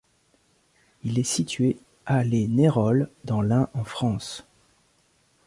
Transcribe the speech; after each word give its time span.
Il 1.03 1.19
est 1.19 1.23
situé 1.23 1.77
à 2.07 2.23
Les 2.23 2.47
Neyrolles 2.47 3.07
dans 3.23 3.43
l'Ain, 3.43 3.69
en 3.75 3.83
France. 3.83 4.47